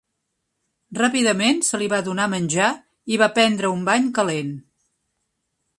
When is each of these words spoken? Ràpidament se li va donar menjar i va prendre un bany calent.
Ràpidament 0.99 1.59
se 1.67 1.81
li 1.81 1.89
va 1.93 1.99
donar 2.09 2.27
menjar 2.33 2.69
i 3.17 3.21
va 3.25 3.31
prendre 3.37 3.73
un 3.77 3.87
bany 3.91 4.13
calent. 4.19 4.53